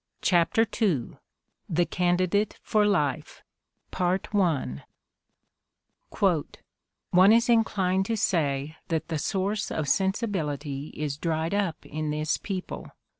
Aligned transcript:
CHAPTER 0.23 0.65
II 0.81 1.17
THE 1.69 1.85
CANDIDATE 1.85 2.57
POK 2.65 2.87
LIFE 2.87 3.43
"One 4.31 4.83
is 7.31 7.47
inclined 7.49 8.05
to 8.07 8.17
say 8.17 8.77
that 8.87 9.09
the 9.09 9.19
source 9.19 9.69
of 9.69 9.87
sensibility 9.87 10.91
ia 10.99 11.09
dried 11.21 11.53
up 11.53 11.85
in 11.85 12.09
this 12.09 12.37
people. 12.39 12.87